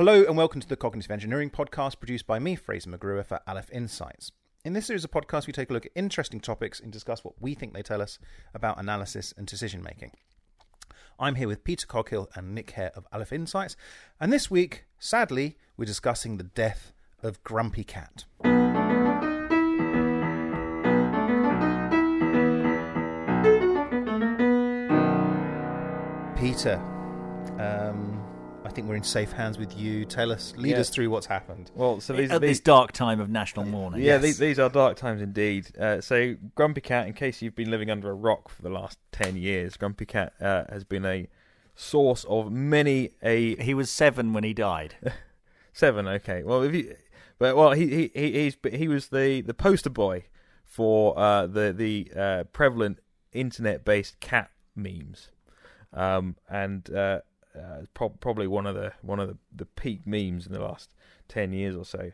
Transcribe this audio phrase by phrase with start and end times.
[0.00, 3.68] Hello and welcome to the Cognitive Engineering Podcast produced by me, Fraser McGruer, for Aleph
[3.70, 4.32] Insights.
[4.64, 7.34] In this series of podcasts, we take a look at interesting topics and discuss what
[7.38, 8.18] we think they tell us
[8.54, 10.12] about analysis and decision making.
[11.18, 13.76] I'm here with Peter Coghill and Nick Hare of Aleph Insights,
[14.18, 18.24] and this week, sadly, we're discussing the death of Grumpy Cat.
[26.38, 26.80] Peter,
[27.58, 28.19] um,
[28.70, 30.04] I think we're in safe hands with you.
[30.04, 30.78] Tell us, lead Yeah.
[30.78, 31.72] us through what's happened.
[31.74, 34.00] Well, so these, At these this dark time of national mourning.
[34.00, 34.22] yeah, Yes.
[34.22, 35.76] these, these are dark times indeed.
[35.76, 38.96] Uh, so, Grumpy Cat, in case you've been living under a rock for the last
[39.10, 41.26] ten years, Grumpy Cat uh, has been a
[41.74, 44.94] source of many a He was seven when he died.
[45.72, 46.06] seven.
[46.06, 46.94] Okay, well, if you,
[47.40, 50.26] but well, he he he he's, he was the the poster boy
[50.64, 53.00] for uh, the the uh, prevalent
[53.32, 55.30] internet based cat memes,
[55.92, 57.20] um, and uh,
[57.56, 60.90] uh, pro- probably one of the one of the, the peak memes in the last
[61.28, 62.12] ten years or so.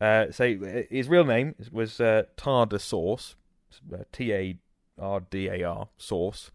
[0.00, 3.34] Uh, so uh, his real name was uh, Tardar Sauce,
[3.92, 4.58] uh, T A
[4.98, 6.50] R D A R Sauce.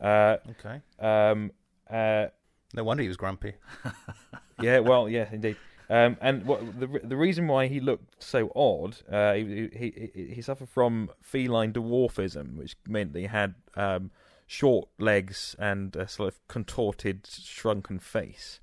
[0.00, 0.80] Uh, Okay.
[0.98, 1.52] um,
[1.90, 2.26] uh,
[2.74, 3.54] No wonder he was grumpy.
[4.60, 5.56] yeah, well, yeah, indeed.
[5.88, 10.34] Um, and what the the reason why he looked so odd, uh, he, he he
[10.34, 14.10] he suffered from feline dwarfism, which meant that he had um,
[14.46, 18.60] short legs and a sort of contorted, shrunken face,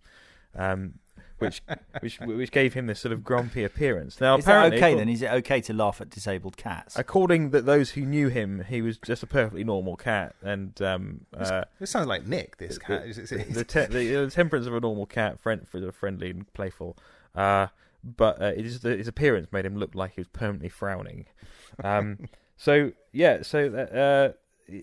[0.55, 0.95] um,
[1.39, 1.61] which
[1.99, 4.19] which which gave him this sort of grumpy appearance.
[4.21, 5.09] Now, Is that apparently, okay then?
[5.09, 6.97] Is it okay to laugh at disabled cats?
[6.97, 11.25] According to those who knew him, he was just a perfectly normal cat, and um,
[11.37, 12.57] uh, This sounds like Nick.
[12.57, 13.03] This the- cat.
[13.13, 16.97] The, the, te- the, temperance of a normal cat, friend, friendly and playful.
[17.35, 17.67] Uh,
[18.03, 21.25] but uh, it is the, his appearance made him look like he was permanently frowning.
[21.83, 24.37] Um, so yeah, so uh, it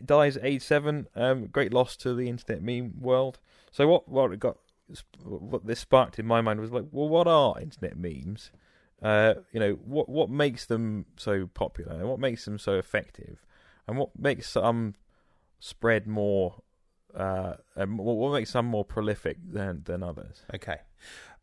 [0.05, 1.07] dies at age seven.
[1.15, 3.39] Um, great loss to the internet meme world.
[3.71, 4.59] So what what got
[5.23, 8.51] what this sparked in my mind was like, well, what are internet memes?
[9.03, 13.45] Uh, you know, what what makes them so popular, and what makes them so effective,
[13.87, 14.95] and what makes some
[15.59, 16.63] spread more
[17.15, 20.43] uh, what what makes some more prolific than than others?
[20.55, 20.79] Okay.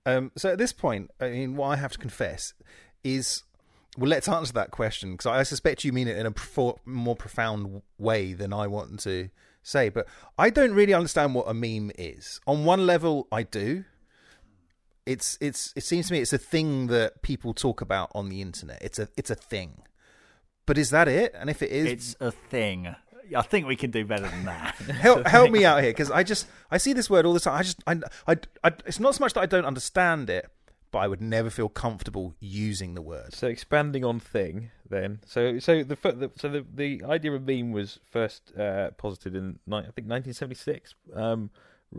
[0.05, 2.53] Um, so at this point, I mean, what I have to confess
[3.03, 3.43] is,
[3.97, 7.15] well, let's answer that question because I suspect you mean it in a prof- more
[7.15, 9.29] profound way than I want to
[9.63, 9.89] say.
[9.89, 12.39] But I don't really understand what a meme is.
[12.45, 13.85] On one level, I do.
[15.05, 18.41] It's it's it seems to me it's a thing that people talk about on the
[18.41, 18.79] internet.
[18.81, 19.83] It's a it's a thing.
[20.65, 21.33] But is that it?
[21.33, 22.93] And if it is, It's a thing.
[23.35, 24.75] I think we can do better than that.
[24.99, 27.57] help help me out here because I just I see this word all the time.
[27.57, 27.93] I just I,
[28.27, 30.49] I I it's not so much that I don't understand it,
[30.91, 33.33] but I would never feel comfortable using the word.
[33.33, 35.19] So expanding on thing, then.
[35.25, 39.91] So so the so the the idea of meme was first uh, posited in I
[39.91, 41.49] think 1976, um,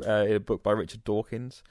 [0.06, 1.62] uh, in a book by Richard Dawkins,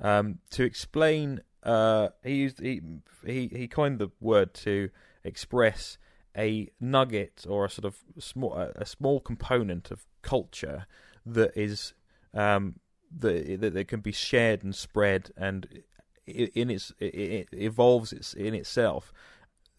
[0.00, 1.40] um, to explain.
[1.62, 2.82] Uh, he used he
[3.24, 4.90] he he coined the word to
[5.24, 5.96] express
[6.36, 10.86] a nugget or a sort of small a, small component of culture
[11.24, 11.94] that is
[12.34, 12.74] um
[13.16, 15.82] that that, can be shared and spread and
[16.26, 19.12] in its it, it evolves its in itself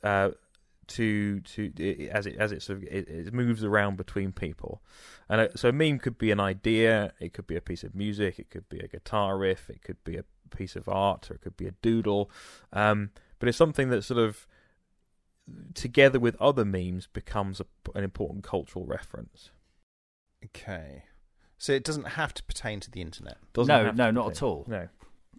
[0.03, 0.29] uh
[0.87, 1.71] to to
[2.11, 4.81] as it as it sort of it, it moves around between people.
[5.27, 7.95] And uh, so a meme could be an idea it could be a piece of
[7.95, 10.23] music it could be a guitar riff it could be a
[10.55, 12.29] piece of art or it could be a doodle
[12.71, 14.47] um but it's something that sort of
[15.73, 19.51] together with other memes becomes a, an important cultural reference.
[20.43, 21.03] Okay,
[21.57, 23.37] so it doesn't have to pertain to the internet.
[23.53, 24.65] Doesn't No, no, not at all.
[24.67, 24.89] no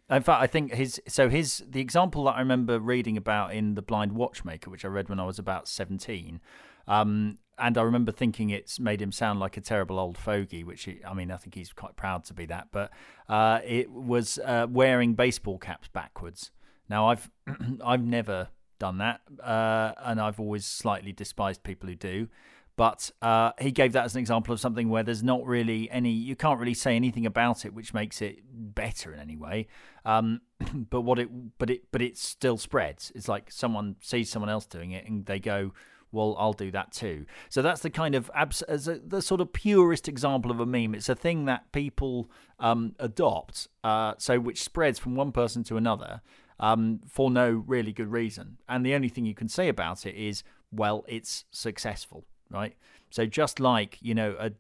[0.09, 3.75] In fact, I think his so his the example that I remember reading about in
[3.75, 6.41] the Blind Watchmaker, which I read when I was about seventeen,
[6.87, 10.85] um, and I remember thinking it's made him sound like a terrible old fogey, which
[10.85, 12.93] he, I mean I think he's quite proud to be that, but
[13.29, 16.53] uh, it was uh, wearing baseball caps backwards.
[16.89, 17.29] Now I've
[17.85, 22.29] I've never done that, uh, and I've always slightly despised people who do.
[22.77, 26.11] But uh, he gave that as an example of something where there's not really any,
[26.11, 29.67] you can't really say anything about it which makes it better in any way.
[30.05, 30.43] Um,
[30.91, 33.11] but what it, but it, but it still spreads.
[33.15, 35.73] It's like someone sees someone else doing it and they go,
[36.13, 37.27] well, I'll do that too.
[37.49, 40.67] So that's the kind of abs- as a, the sort of purest example of a
[40.67, 40.95] meme.
[40.95, 42.31] It's a thing that people
[42.61, 46.21] um, adopt, uh, so which spreads from one person to another
[46.61, 48.59] um, for no really good reason.
[48.69, 52.25] And the only thing you can say about it is, well, it's successful.
[52.51, 52.75] Right?
[53.11, 54.51] So just like you know, a,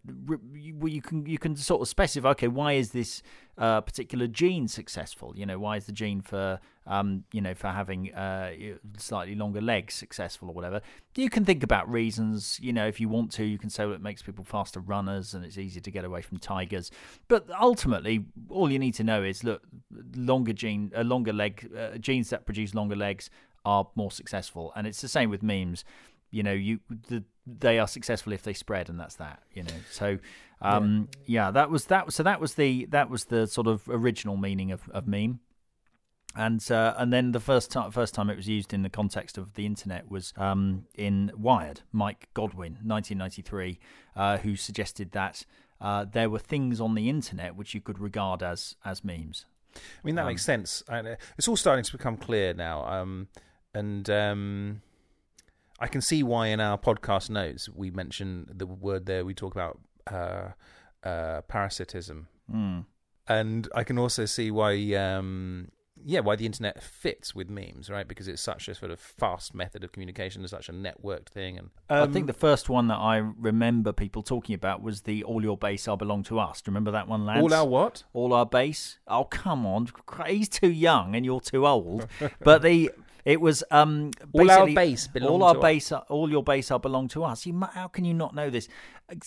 [0.54, 3.22] you, can you can sort of specify, okay, why is this
[3.58, 5.34] uh, particular gene successful?
[5.36, 8.52] You know, why is the gene for um, you know for having uh,
[8.98, 10.80] slightly longer legs successful or whatever?
[11.16, 12.58] You can think about reasons.
[12.62, 15.34] You know, if you want to, you can say well, it makes people faster runners
[15.34, 16.90] and it's easier to get away from tigers.
[17.28, 19.62] But ultimately, all you need to know is look,
[20.14, 23.28] longer gene, uh, longer leg uh, genes that produce longer legs
[23.64, 25.84] are more successful, and it's the same with memes
[26.30, 29.74] you know you the, they are successful if they spread and that's that you know
[29.90, 30.18] so
[30.60, 31.46] um yeah.
[31.46, 31.50] yeah.
[31.50, 34.88] that was that so that was the that was the sort of original meaning of,
[34.90, 35.40] of meme
[36.36, 39.38] and uh, and then the first time first time it was used in the context
[39.38, 41.80] of the internet was um, in Wired.
[41.92, 43.78] Mike Godwin, 1993,
[44.14, 45.46] uh, who suggested that
[45.80, 49.46] uh, there were things on the internet which you could regard as as memes.
[49.74, 50.82] I mean that um, makes sense.
[51.38, 53.28] It's all starting to become clear now, um,
[53.74, 54.82] and um,
[55.78, 59.24] I can see why in our podcast notes we mention the word there.
[59.24, 59.78] We talk about
[60.10, 60.48] uh,
[61.06, 62.84] uh, parasitism, mm.
[63.28, 65.68] and I can also see why, um,
[66.02, 68.08] yeah, why the internet fits with memes, right?
[68.08, 71.58] Because it's such a sort of fast method of communication, it's such a networked thing.
[71.58, 75.24] And um, I think the first one that I remember people talking about was the
[75.24, 77.42] "All Your Base Are Belong to Us." Do you remember that one, lads?
[77.42, 78.04] All our what?
[78.14, 78.98] All our base.
[79.06, 79.88] Oh, come on!
[80.26, 82.08] He's too young, and you're too old.
[82.40, 82.90] but the
[83.26, 87.08] it was um, all our base all our base, are, all your base are belong
[87.08, 87.44] to us.
[87.44, 88.68] You, how can you not know this?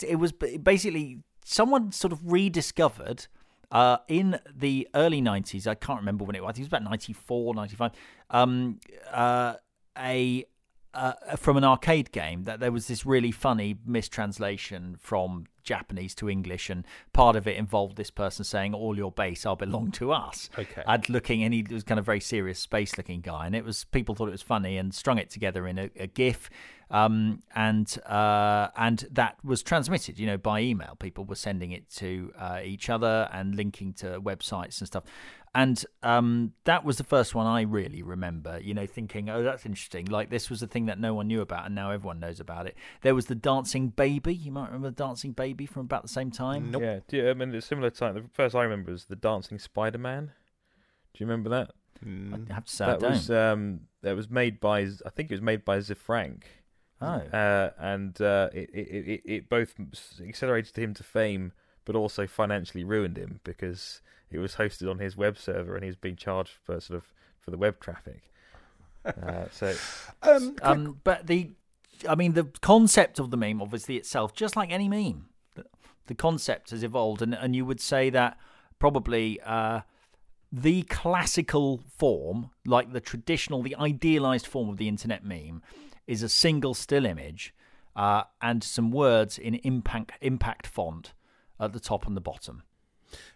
[0.07, 3.28] It was basically someone sort of rediscovered
[3.72, 5.68] uh, in the early 90s.
[5.68, 6.51] I can't remember when it was.
[6.51, 7.92] I think it was about 94, 95.
[8.30, 8.80] Um,
[9.12, 9.56] uh,
[9.98, 10.45] a
[10.94, 16.30] uh, from an arcade game that there was this really funny mistranslation from Japanese to
[16.30, 16.81] English, and
[17.13, 20.83] part of it involved this person saying, "All your base are belong to us." Okay.
[20.86, 24.16] And looking, and he was kind of very serious, space-looking guy, and it was people
[24.16, 26.50] thought it was funny and strung it together in a, a GIF,
[26.92, 30.95] um, and uh, and that was transmitted, you know, by email.
[31.07, 35.04] People were sending it to uh, each other and linking to websites and stuff.
[35.56, 39.66] And um, that was the first one I really remember, you know, thinking, oh, that's
[39.66, 40.06] interesting.
[40.06, 42.68] Like, this was a thing that no one knew about, and now everyone knows about
[42.68, 42.75] it.
[43.01, 44.34] There was the Dancing Baby.
[44.36, 46.72] You might remember the Dancing Baby from about the same time.
[46.72, 46.84] Nope.
[46.84, 48.13] Yeah, you, I mean, it's similar time.
[48.13, 50.31] The first I remember was the Dancing Spider Man.
[51.13, 51.72] Do you remember that?
[52.06, 52.50] Mm.
[52.50, 55.34] I have to say, that I was um, that was made by I think it
[55.34, 56.45] was made by Frank.
[57.02, 59.75] Oh, uh, and uh, it, it, it it both
[60.22, 61.54] accelerated him to fame,
[61.86, 65.96] but also financially ruined him because it was hosted on his web server and he's
[65.96, 68.24] being charged for sort of for the web traffic.
[69.06, 69.74] Uh, so,
[70.24, 71.50] um, um, but the,
[72.08, 75.64] I mean, the concept of the meme, obviously itself, just like any meme, the,
[76.08, 78.38] the concept has evolved, and and you would say that
[78.78, 79.40] probably.
[79.42, 79.81] Uh,
[80.52, 85.62] the classical form, like the traditional, the idealized form of the internet meme,
[86.08, 87.54] is a single still image
[87.96, 91.14] uh, and some words in impact impact font
[91.60, 92.64] at the top and the bottom.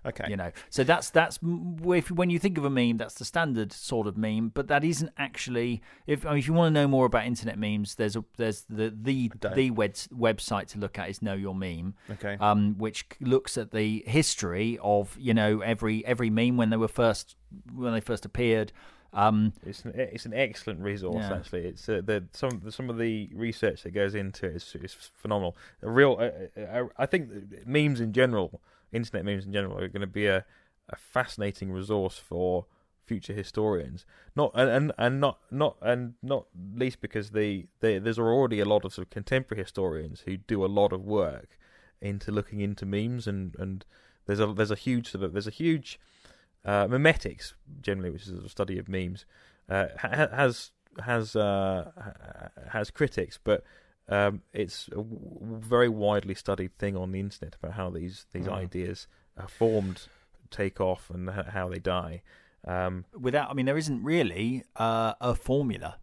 [0.05, 0.25] Okay.
[0.29, 1.39] You know, so that's that's
[1.85, 4.83] if when you think of a meme, that's the standard sort of meme, but that
[4.83, 5.81] isn't actually.
[6.07, 8.65] If I mean, if you want to know more about internet memes, there's a there's
[8.69, 11.95] the the the web, website to look at is Know Your Meme.
[12.11, 12.37] Okay.
[12.39, 16.87] Um, which looks at the history of you know every every meme when they were
[16.87, 17.35] first
[17.73, 18.71] when they first appeared.
[19.13, 21.35] Um, it's an it's an excellent resource yeah.
[21.35, 21.65] actually.
[21.65, 25.55] It's uh, the some some of the research that goes into it is, is phenomenal.
[25.83, 27.29] A real, uh, uh, I think
[27.65, 28.61] memes in general
[28.93, 30.45] internet memes in general are going to be a,
[30.89, 32.65] a fascinating resource for
[33.05, 34.05] future historians.
[34.35, 36.45] Not and, and, and not not and not
[36.75, 40.63] least because the, the there's already a lot of sort of contemporary historians who do
[40.63, 41.57] a lot of work
[42.01, 43.85] into looking into memes and, and
[44.25, 45.99] there's a there's a huge sort of there's a huge
[46.65, 49.25] uh, memetics generally, which is a study of memes,
[49.69, 50.71] uh, has
[51.03, 51.91] has uh,
[52.69, 53.63] has critics, but
[54.09, 58.45] um, it's a w- very widely studied thing on the internet about how these these
[58.45, 58.53] mm.
[58.53, 59.07] ideas
[59.37, 60.07] are formed,
[60.49, 62.21] take off, and h- how they die.
[62.65, 65.97] Um, Without, I mean, there isn't really uh, a formula.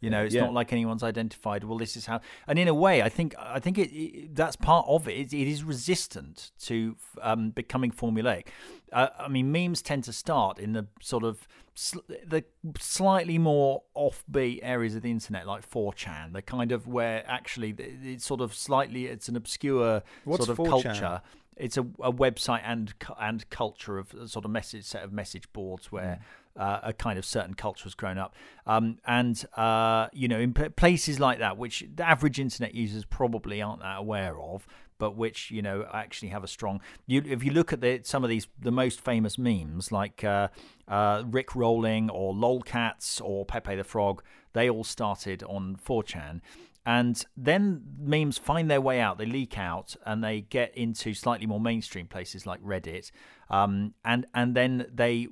[0.00, 0.42] You know, it's yeah.
[0.42, 1.64] not like anyone's identified.
[1.64, 2.20] Well, this is how.
[2.46, 5.12] And in a way, I think I think it, it that's part of it.
[5.12, 5.32] it.
[5.32, 8.46] It is resistant to um, becoming formulaic.
[8.92, 12.44] Uh, I mean, memes tend to start in the sort of sl- the
[12.78, 16.32] slightly more offbeat areas of the internet, like 4chan.
[16.32, 20.64] The kind of where actually it's sort of slightly it's an obscure What's sort of
[20.64, 20.82] 4chan?
[20.82, 21.22] culture
[21.58, 25.92] it's a, a website and and culture of sort of message set of message boards
[25.92, 26.47] where mm.
[26.58, 28.34] Uh, a kind of certain culture has grown up.
[28.66, 33.62] Um, and uh, you know, in places like that, which the average internet users probably
[33.62, 34.66] aren't that aware of,
[34.98, 36.80] but which you know actually have a strong.
[37.06, 40.48] You, if you look at the, some of these, the most famous memes like uh,
[40.88, 44.22] uh, Rick Rolling or Lolcats or Pepe the Frog,
[44.52, 46.40] they all started on 4chan
[46.88, 49.18] and then memes find their way out.
[49.18, 53.10] They leak out, and they get into slightly more mainstream places like Reddit.
[53.50, 55.28] Um, and and then they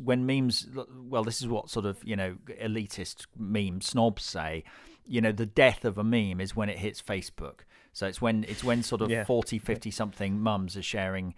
[0.00, 0.68] when memes,
[1.02, 4.62] well, this is what sort of you know elitist meme snobs say.
[5.04, 7.62] You know, the death of a meme is when it hits Facebook.
[7.92, 9.24] So it's when it's when sort of Yeah.
[9.24, 11.34] 40, 50 something mums are sharing,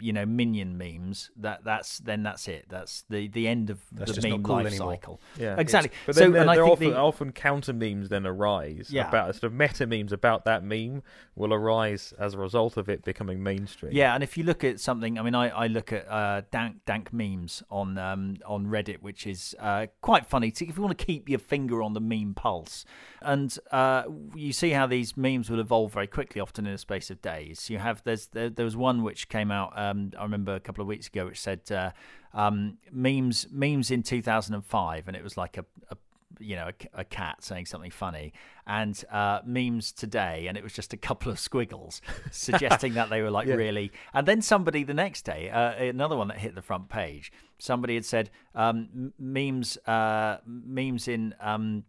[0.00, 1.30] you know, minion memes.
[1.36, 2.66] That that's then that's it.
[2.68, 4.92] That's the the end of That's the meme cool life anymore.
[4.94, 5.20] cycle.
[5.38, 5.88] Yeah, exactly.
[5.90, 8.26] It's- But so then there, and I there think often, the, often counter memes then
[8.26, 9.08] arise Yeah.
[9.08, 11.02] about sort of meta memes about that meme
[11.36, 13.92] will arise as a result of it becoming mainstream.
[13.92, 16.84] Yeah, and if you look at something, I mean, I, I look at uh, dank
[16.84, 20.50] dank memes on um, on Reddit, which is uh, quite funny.
[20.50, 22.84] To, if you want to keep your finger on the meme pulse,
[23.20, 24.02] and uh,
[24.34, 27.70] you see how these memes will evolve very quickly, often in a space of days.
[27.70, 29.72] You have there's there, there was one which came out.
[29.76, 31.90] Um, I remember a couple of weeks ago, which said uh,
[32.34, 35.96] um, memes memes in 2005, and it was like a, a
[36.38, 38.32] you know, a, a cat saying something funny,
[38.66, 42.00] and uh, memes today, and it was just a couple of squiggles
[42.30, 43.54] suggesting that they were like Yeah.
[43.54, 43.90] really.
[44.14, 47.94] And then somebody the next day, uh, another one that hit the front page, somebody
[47.94, 51.84] had said um, memes, uh, memes in um,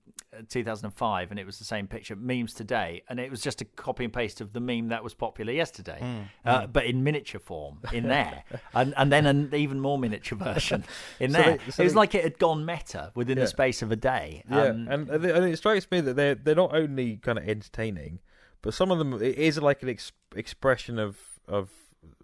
[0.50, 2.15] 2005, and it was the same picture.
[2.15, 5.13] Memes today, and it was just a copy and paste of the meme that was
[5.13, 9.98] popular yesterday, uh, but in miniature form in there, and and then an even more
[9.98, 10.84] miniature version
[11.20, 11.58] in So there.
[11.58, 13.44] they- so it was they- like it had gone meta within Yeah.
[13.44, 14.44] the space of a day.
[14.50, 17.38] Yeah, Um, and and it and it strikes me that they're they're not only kind
[17.38, 18.20] of entertaining,
[18.62, 21.17] but some of them it is like an ex- expression of
[21.48, 21.70] of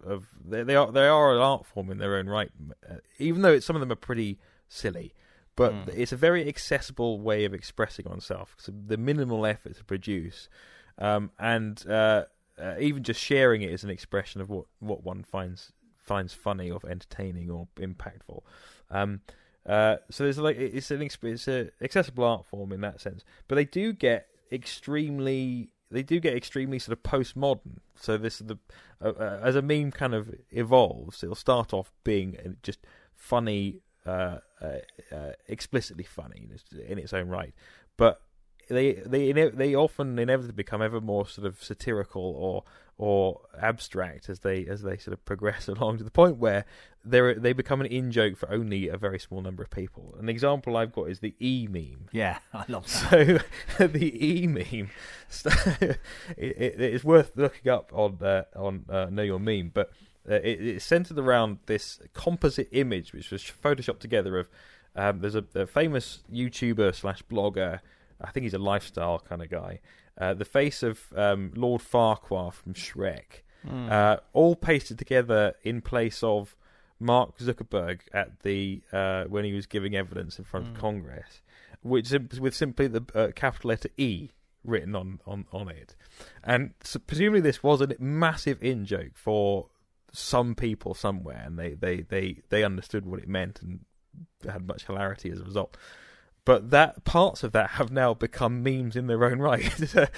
[0.04, 2.52] of they, they are they are an art form in their own right,
[2.90, 5.14] uh, even though it's, some of them are pretty silly.
[5.56, 5.90] But Mm.
[5.90, 8.56] it's a very accessible way of expressing oneself.
[8.58, 10.48] So the minimal effort to produce,
[10.98, 12.26] um, and uh,
[12.58, 16.72] uh, even just sharing it is an expression of what, what one finds finds funny
[16.72, 18.42] or entertaining or impactful.
[18.90, 19.20] Um,
[19.66, 23.56] uh, so there's like it's an it's a accessible art form in that sense, but
[23.56, 27.78] they do get extremely they do get extremely sort of postmodern.
[27.96, 28.58] So this the
[29.02, 32.80] uh, uh, as a meme kind of evolves, it'll start off being just
[33.16, 34.38] funny, uh,
[35.48, 36.50] explicitly funny
[36.88, 37.54] in its, own right,
[37.98, 38.22] but
[38.70, 42.64] they they they often inevitably become ever more sort of satirical or
[43.00, 46.66] or abstract as they as they sort of progress along to the point where
[47.04, 50.16] they they become an in joke for only a very small number of people.
[50.20, 52.10] An example I've got is the e meme.
[52.12, 53.42] yeah, I love that.
[53.80, 54.90] So the e meme,
[55.82, 55.98] it,
[56.38, 59.92] it, it's worth looking up on uh, on uh, Know Your Meme, but
[60.30, 64.50] uh, it, it's centered around this composite image which was photoshopped together of.
[64.96, 67.80] Um, there's a, a famous YouTuber slash blogger.
[68.20, 69.80] I think he's a lifestyle kind of guy.
[70.20, 73.92] Uh, the face of um, Lord Farquaad from Shrek, Mm.
[73.92, 76.56] uh, all pasted together in place of
[76.98, 80.72] Mark Zuckerberg at the uh, when he was giving evidence in front Mm.
[80.72, 81.42] of Congress,
[81.82, 82.10] which
[82.40, 84.30] with simply the uh, capital letter E
[84.64, 85.96] written on on on it,
[86.44, 89.68] and so presumably this was a massive in joke for
[90.14, 93.82] some people somewhere, and they they they they understood what it meant and
[94.50, 95.76] had much hilarity as a result.
[96.46, 99.72] But that parts of that have now become memes in their own right.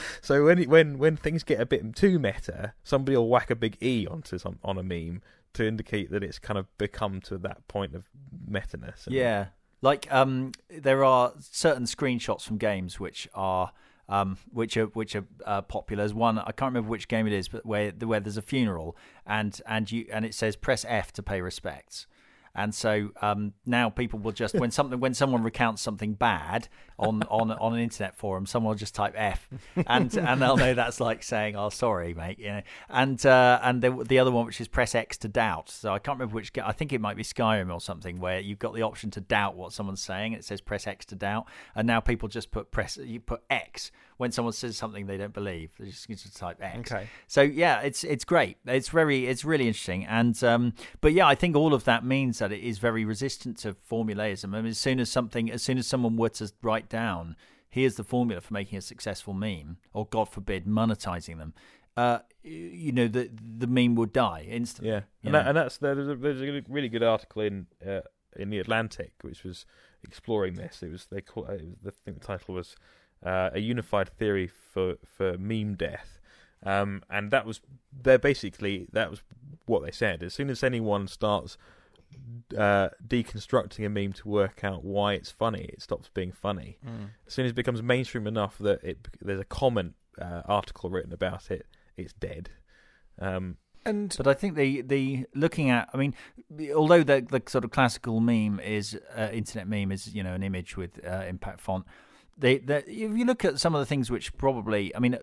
[0.21, 3.77] so when when when things get a bit too meta, somebody will whack a big
[3.81, 5.21] E onto some on a meme
[5.53, 8.05] to indicate that it's kind of become to that point of
[8.47, 9.07] meta-ness.
[9.09, 9.47] Yeah,
[9.81, 13.71] like um, there are certain screenshots from games which are
[14.07, 16.03] um, which are which are uh, popular.
[16.03, 18.95] There's one I can't remember which game it is, but where where there's a funeral
[19.25, 22.07] and and you and it says press F to pay respects.
[22.53, 26.67] And so um, now people will just when something when someone recounts something bad
[26.99, 29.49] on, on on an internet forum, someone will just type F,
[29.87, 32.61] and and they'll know that's like saying "Oh, sorry, mate," you know.
[32.89, 35.69] And uh, and the, the other one which is press X to doubt.
[35.69, 36.51] So I can't remember which.
[36.61, 39.55] I think it might be Skyrim or something where you've got the option to doubt
[39.55, 40.33] what someone's saying.
[40.33, 43.91] It says press X to doubt, and now people just put press you put X
[44.17, 45.71] when someone says something they don't believe.
[45.79, 46.91] They just, just type X.
[46.91, 47.07] Okay.
[47.27, 48.57] So yeah, it's it's great.
[48.67, 50.05] It's very it's really interesting.
[50.05, 53.57] And um, but yeah, I think all of that means that it is very resistant
[53.59, 54.55] to formulaism.
[54.55, 57.35] I mean, as soon as something, as soon as someone were to write down,
[57.69, 61.53] here's the formula for making a successful meme, or God forbid, monetizing them.
[61.95, 64.91] Uh, you know, the the meme would die instantly.
[64.91, 68.01] Yeah, and, that, and that's there's a, there's a really good article in uh,
[68.35, 69.65] in the Atlantic which was
[70.03, 70.81] exploring this.
[70.81, 72.75] It was they call it was, I think the title was
[73.23, 76.19] uh, a unified theory for for meme death,
[76.63, 79.21] um, and that was they're basically that was
[79.67, 80.23] what they said.
[80.23, 81.57] As soon as anyone starts
[82.57, 86.77] uh, deconstructing a meme to work out why it's funny, it stops being funny.
[86.85, 87.09] Mm.
[87.27, 91.13] As soon as it becomes mainstream enough that it there's a comment uh, article written
[91.13, 91.65] about it,
[91.97, 92.49] it's dead.
[93.19, 96.13] Um, And But I think the the looking at, I mean,
[96.75, 100.43] although the the sort of classical meme is uh, internet meme is you know an
[100.43, 101.85] image with uh, impact font,
[102.37, 105.17] they, they, if you look at some of the things which probably, I mean,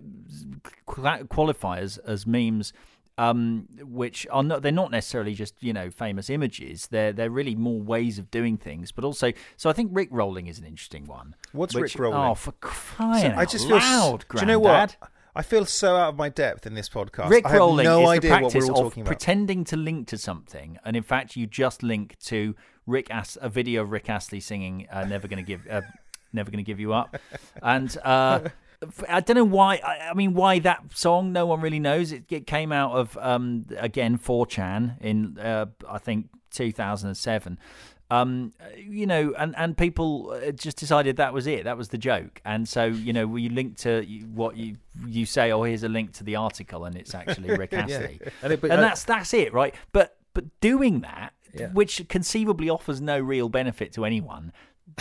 [0.87, 2.73] qual- qualify as, as memes,
[3.19, 6.87] um, which are not they're not necessarily just you know famous images.
[6.87, 8.93] They're they're really more ways of doing things.
[8.93, 11.35] But also, so I think Rick rolling is an interesting one.
[11.53, 12.19] What's which, Rick rolling?
[12.31, 13.77] Oh, for crying So out I just feel.
[13.77, 14.97] s- loud, do you know what?
[15.37, 17.29] I feel so out of my depth in this podcast.
[17.29, 19.09] Rick I have rolling no is idea the what practice we're all of talking about.
[19.11, 22.55] pretending to link to something, and in fact, you just link to
[22.87, 25.83] Rick As- a video of Rick Astley singing uh, "Never Gonna Give." Uh,
[26.31, 27.17] Never gonna give you up,
[27.63, 28.41] and uh,
[29.09, 29.81] I don't know why.
[29.85, 31.33] I, I mean, why that song?
[31.33, 32.13] No one really knows.
[32.13, 37.59] It, it came out of um, again 4chan in uh, I think 2007.
[38.11, 41.65] Um, you know, and and people uh, just decided that was it.
[41.65, 45.53] That was the joke, and so you know, we link to what you you say.
[45.53, 48.73] Oh, here's a link to the article, and it's actually Rick Astley, And it- and
[48.73, 49.75] I- that's that's it, right?
[49.93, 51.69] But but doing that, Yeah.
[51.73, 54.53] which conceivably offers no real benefit to anyone,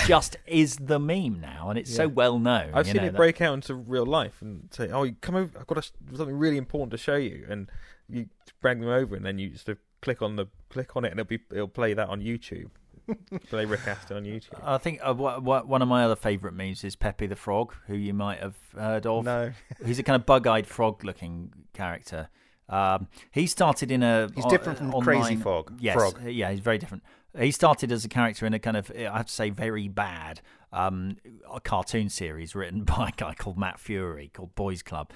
[0.05, 2.71] just is the meme now, and it's so well known.
[2.73, 5.15] I've you seen know, it that- break out into real life and say, "Oh, you
[5.21, 5.57] come over.
[5.59, 7.69] I've got a, something really important to show you," and
[8.09, 8.27] you
[8.61, 9.69] bring them over, and then you just
[10.01, 12.69] click on the click on it, and it'll be it'll play that on YouTube.
[13.49, 14.59] play Rick Astley on YouTube.
[14.61, 17.73] I think uh, wha- wha- one of my other favourite memes is Pepe the Frog,
[17.87, 19.23] who you might have heard of.
[19.23, 19.51] No,
[19.85, 22.27] He's a kind of bug-eyed frog-looking character.
[22.67, 26.19] Um, he started in a He's different from online- Crazy Frog- Yes, Frog.
[26.27, 27.01] yeah, he's very different.
[27.37, 30.41] He started as a character in a kind of, I have to say, very bad
[30.73, 31.17] um,
[31.51, 35.11] a cartoon series written by a guy called Matt Furie called Boys Club.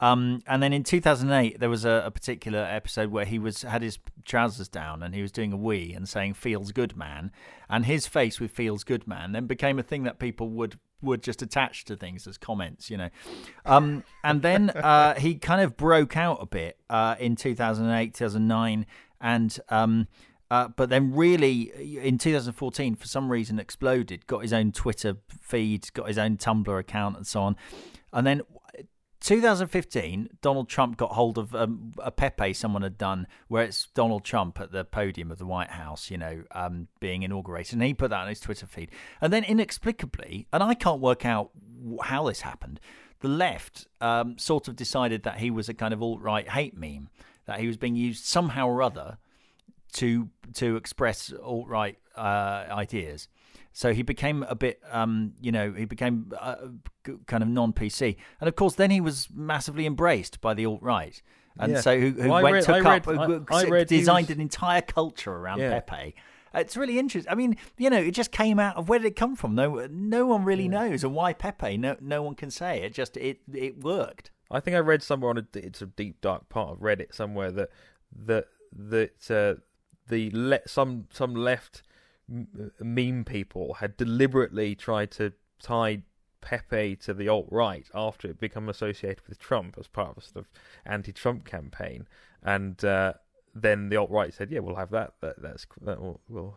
[0.00, 3.82] Um, and then in 2008, there was a, a particular episode where he was had
[3.82, 7.30] his trousers down and he was doing a wee and saying "feels good, man,"
[7.68, 11.22] and his face with "feels good, man" then became a thing that people would would
[11.22, 13.10] just attach to things as comments, you know.
[13.66, 18.86] Um, and then uh, he kind of broke out a bit uh, in 2008, 2009,
[19.20, 19.60] and.
[19.68, 20.08] Um,
[20.50, 24.26] uh, but then, really, in 2014, for some reason, exploded.
[24.26, 27.56] Got his own Twitter feed, got his own Tumblr account, and so on.
[28.12, 28.42] And then,
[29.20, 34.24] 2015, Donald Trump got hold of um, a Pepe someone had done, where it's Donald
[34.24, 37.92] Trump at the podium of the White House, you know, um, being inaugurated, and he
[37.92, 38.92] put that on his Twitter feed.
[39.20, 41.50] And then, inexplicably, and I can't work out
[42.02, 42.78] how this happened,
[43.18, 46.76] the left um, sort of decided that he was a kind of alt right hate
[46.76, 47.08] meme,
[47.46, 49.18] that he was being used somehow or other
[49.94, 53.28] to to express alt right uh, ideas.
[53.72, 56.56] So he became a bit, um, you know, he became uh,
[57.26, 60.80] kind of non PC, and of course, then he was massively embraced by the alt
[60.82, 61.20] right,
[61.58, 61.80] and Yeah.
[61.82, 64.28] so who, who Well, went read- took I up, read- uh, I- I read designed
[64.28, 65.78] was- an entire culture around Yeah.
[65.80, 66.14] Pepe.
[66.54, 67.30] It's really interesting.
[67.30, 69.54] I mean, you know, it just came out of where did it come from?
[69.54, 71.76] No, no one really knows, and why Pepe?
[71.76, 72.80] No, no one can say.
[72.80, 74.30] It just it it worked.
[74.50, 77.50] I think I read somewhere on a it's a deep dark part of Reddit somewhere
[77.50, 77.68] that
[78.24, 79.60] that that uh,
[80.08, 81.82] the le- some some left
[82.30, 86.02] m- meme people had deliberately tried to tie
[86.40, 90.20] Pepe to the alt right after it become associated with Trump as part of a
[90.20, 90.46] sort of
[90.84, 92.06] anti-Trump campaign,
[92.42, 93.14] and uh,
[93.54, 95.14] then the alt right said, "Yeah, we'll have that.
[95.22, 96.56] that that's that will we'll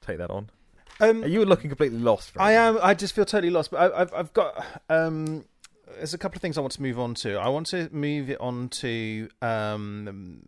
[0.00, 0.50] take that on."
[1.00, 2.32] um, You were looking completely lost.
[2.38, 2.78] I am.
[2.82, 3.70] I just feel totally lost.
[3.70, 5.44] But I, I've I've got um.
[5.96, 7.36] There's a couple of things I want to move on to.
[7.36, 10.40] I want to move it on to um,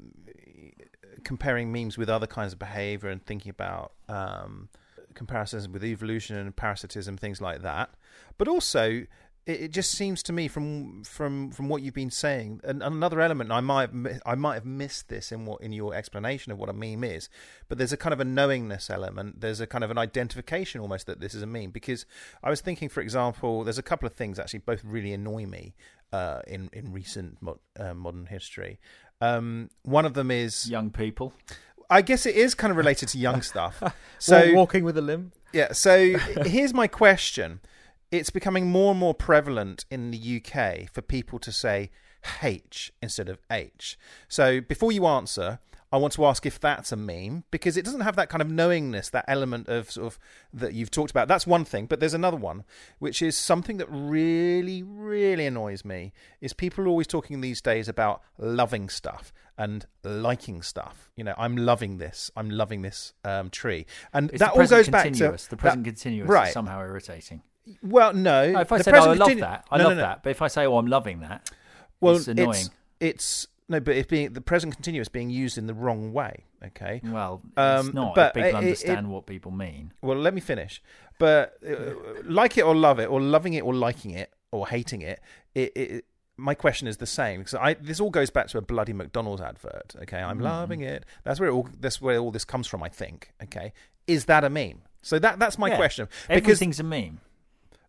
[1.24, 4.68] comparing memes with other kinds of behavior and thinking about um,
[5.14, 7.90] comparisons with evolution and parasitism, things like that.
[8.38, 9.06] But also,
[9.46, 13.52] it, just seems to me from from from what you've been saying, and another element
[13.52, 13.90] I might
[14.24, 17.28] I might have missed this in what in your explanation of what a meme is,
[17.68, 19.40] but there's a kind of a knowingness element.
[19.40, 22.06] There's a kind of an identification almost that this is a meme because
[22.42, 25.74] I was thinking, for example, there's a couple of things actually both really annoy me
[26.12, 28.80] uh, in in recent mo- uh, modern history.
[29.24, 31.32] Um, one of them is, Young people.
[31.90, 33.82] I guess it is kind of related to young stuff.
[34.18, 35.32] So so walking with a limb.
[35.52, 35.72] yeah.
[35.72, 37.60] So here's my question:
[38.10, 41.90] It's becoming more and more prevalent in the UK for people to say
[42.42, 43.98] H instead of H.
[44.28, 45.58] So before you answer,
[45.94, 48.50] I want to ask if that's a meme because it doesn't have that kind of
[48.50, 50.18] knowingness, that element of sort of
[50.52, 51.28] that you've talked about.
[51.28, 52.64] That's one thing, but there's another one,
[52.98, 56.12] which is something that really, really annoys me.
[56.40, 61.12] Is people are always talking these days about loving stuff and liking stuff.
[61.14, 62.28] You know, I'm loving this.
[62.36, 65.90] I'm loving this um, tree, and It's that all goes back to the present that-
[65.90, 66.48] continuous right.
[66.48, 67.40] is somehow irritating.
[67.84, 68.50] Well, no.
[68.50, 70.02] No, if I said, "Oh, I love continu- that," I no, love no.
[70.02, 70.24] that.
[70.24, 71.52] But if I say, "Oh, I'm loving that,"
[72.00, 72.50] Well, it's annoying.
[72.50, 76.44] it's it's no, but it's being the present continuous being used in the wrong way.
[76.64, 77.00] Okay.
[77.04, 78.14] Well, Um, it's not.
[78.14, 79.92] but if people it- it- understand what people mean.
[80.02, 80.82] Well, let me finish.
[81.18, 85.02] But uh, like it or love it, or loving it or liking it or hating
[85.02, 85.20] it,
[85.54, 86.04] it, it
[86.36, 89.40] my question is the same because I this all goes back to a bloody McDonald's
[89.40, 89.94] advert.
[90.02, 90.44] Okay, I'm Mm-hmm.
[90.44, 91.04] loving it.
[91.22, 92.82] That's where it all that's where all this comes from.
[92.82, 93.30] I think.
[93.44, 93.72] Okay,
[94.06, 94.82] is that a meme?
[95.02, 95.76] So that that's my Yeah.
[95.76, 97.20] question because Everything's a meme.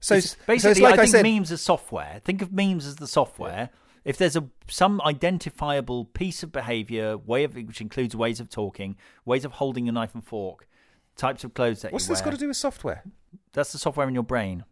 [0.01, 1.23] So, It's so basically, it's like I I, think said.
[1.23, 2.21] memes are software.
[2.23, 3.69] Think of memes as the software.
[4.05, 8.95] If there's a some identifiable piece of behaviour, way of which includes ways of talking,
[9.25, 10.67] ways of holding a knife and fork,
[11.15, 13.03] types of clothes that What's this wear, got to do with software?
[13.51, 14.63] that's the software in your brain.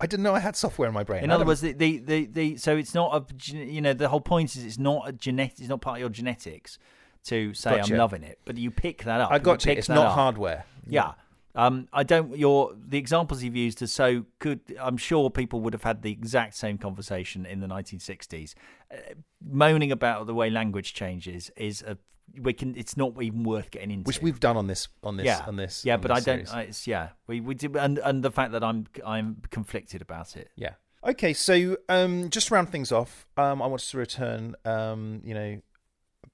[0.00, 1.22] I didn't know I had software in my brain.
[1.22, 4.20] In other words, the, the, the, the so it's not a you know the whole
[4.20, 6.78] point is it's not a genetic it's not part of your genetics
[7.24, 7.94] to say Gotcha.
[7.94, 9.30] I'm loving it, but you pick that up.
[9.30, 9.72] I got you.
[9.72, 10.14] It's not up.
[10.14, 10.64] hardware.
[10.86, 11.12] Yeah.
[11.54, 12.36] Um, I don't.
[12.36, 14.60] Your the examples you've used are so good.
[14.80, 18.54] I'm sure people would have had the exact same conversation in the 1960s.
[18.90, 18.96] Uh,
[19.44, 21.98] moaning about the way language changes is a
[22.40, 22.74] we can.
[22.76, 24.06] It's not even worth getting into.
[24.06, 25.84] Which we've done on this on this yeah on this.
[25.84, 26.54] yeah, on but this I don't.
[26.54, 27.10] I, it's yeah.
[27.26, 30.50] We we did and and the fact that I'm I'm conflicted about it.
[30.56, 30.74] Yeah.
[31.04, 35.34] Okay, so um, just to round things off, um, I want to return, um, you
[35.34, 35.60] know,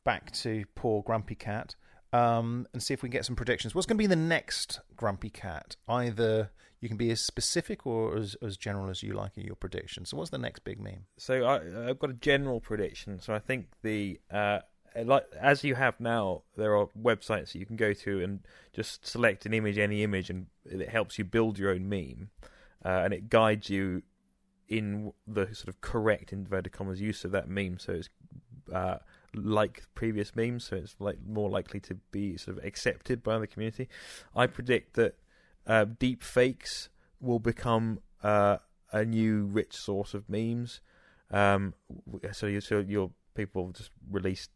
[0.04, 1.74] back to poor Grumpy Cat
[2.12, 3.74] um, and see if we can get some predictions.
[3.74, 5.76] What's going to be the next Grumpy Cat?
[5.88, 9.56] Either you can be as specific or as, as general as you like in your
[9.56, 10.10] predictions.
[10.10, 11.06] So, what's the next big meme?
[11.16, 13.20] So I, I've got a general prediction.
[13.20, 14.60] So I think the uh,
[15.04, 18.40] like as you have now, there are websites that you can go to and
[18.72, 22.30] just select an image, any image, and it helps you build your own meme,
[22.84, 24.02] uh, and it guides you
[24.68, 27.78] in the sort of correct inverted commas use of that meme.
[27.78, 28.08] So it's
[28.72, 28.98] uh,
[29.34, 33.46] like previous memes, so it's like more likely to be sort of accepted by the
[33.46, 33.88] community.
[34.34, 35.16] I predict that
[35.66, 36.88] uh, deep fakes
[37.20, 38.58] will become uh,
[38.92, 40.80] a new rich source of memes.
[41.30, 41.74] Um,
[42.32, 44.48] so you so your people just release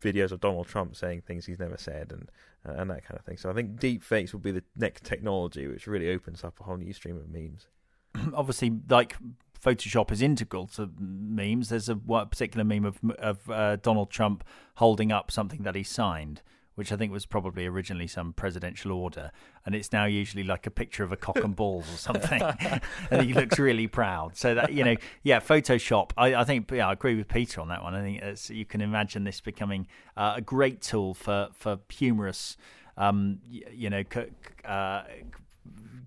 [0.00, 2.30] videos of Donald Trump saying things he's never said and
[2.66, 3.36] uh, and that kind of thing.
[3.36, 6.64] So I think deep fakes will be the next technology which really opens up a
[6.64, 7.66] whole new stream of memes.
[8.34, 9.16] obviously like
[9.64, 11.70] Photoshop is integral to memes.
[11.70, 14.44] There's a particular meme of of uh, Donald Trump
[14.76, 16.42] holding up something that he signed,
[16.74, 19.30] which I think was probably originally some presidential order,
[19.64, 22.42] and it's now usually like a picture of a cock and balls or something,
[23.10, 24.36] and he looks really proud.
[24.36, 26.10] So that you know, yeah, Photoshop.
[26.16, 27.94] I, I think yeah, I agree with Peter on that one.
[27.94, 32.56] I think you can imagine this becoming uh, a great tool for for humorous,
[32.98, 35.02] um, y- you know, c- c- uh,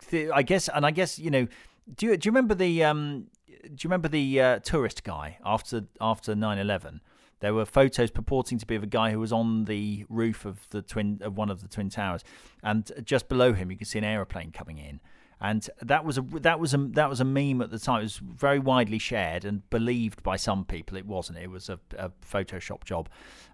[0.10, 1.48] th- I guess, and I guess you know,
[1.96, 3.28] do you do you remember the um,
[3.68, 7.00] do you remember the uh, tourist guy after after 9-11?
[7.40, 10.68] There were photos purporting to be of a guy who was on the roof of
[10.70, 12.24] the twin of one of the twin towers,
[12.64, 15.00] and just below him you could see an aeroplane coming in.
[15.40, 18.00] And that was a that was a that was a meme at the time.
[18.00, 20.98] It was very widely shared and believed by some people.
[20.98, 21.38] It wasn't.
[21.38, 23.08] It was a, a Photoshop job,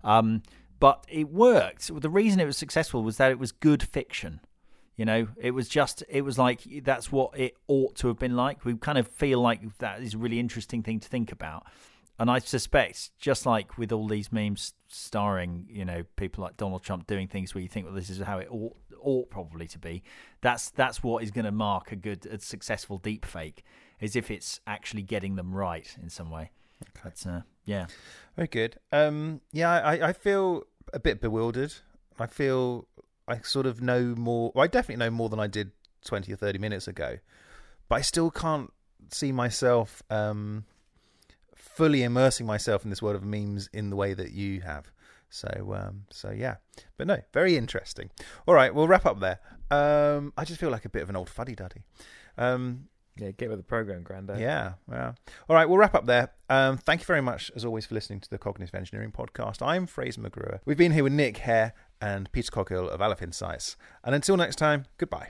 [0.03, 0.43] um,
[0.79, 1.91] but it worked.
[2.01, 4.39] The reason it was successful was that it was good fiction.
[4.95, 8.35] You know, it was just, it was like that's what it ought to have been
[8.35, 8.63] like.
[8.63, 11.63] We kind of feel like that is a really interesting thing to think about.
[12.19, 16.83] And I suspect, just like with all these memes starring, you know, people like Donald
[16.83, 19.79] Trump doing things where you think, well, this is how it ought, ought probably to
[19.79, 20.03] be.
[20.41, 23.63] That's that's what is going to mark a good, a successful deep fake,
[23.99, 26.51] is if it's actually getting them right in some way.
[27.03, 27.87] But, uh, yeah.
[28.35, 28.77] Very good.
[28.91, 31.73] Um, yeah, I, I feel a bit bewildered.
[32.19, 32.87] I feel
[33.27, 34.51] I sort of know more.
[34.53, 35.71] Well, I definitely know more than I did
[36.05, 37.17] twenty or thirty minutes ago,
[37.89, 38.71] but I still can't
[39.11, 40.65] see myself um,
[41.55, 44.91] fully immersing myself in this world of memes in the way that you have.
[45.29, 46.57] So, um, so yeah,
[46.97, 48.11] but no, very interesting.
[48.47, 49.39] All right, we'll wrap up there.
[49.71, 51.81] Um, I just feel like a bit of an old fuddy duddy.
[52.37, 54.39] Um, Yeah, get with the program, Grandad.
[54.39, 55.13] yeah, yeah.
[55.49, 56.33] All right, we'll wrap up there.
[56.49, 59.65] Um, thank you very much, as always, for listening to the Cognitive Engineering Podcast.
[59.65, 60.59] I'm Fraser McGruer.
[60.65, 63.75] We've been here with Nick Hare and Peter Coghill of Aleph Insights.
[64.03, 65.29] And until next time, goodbye.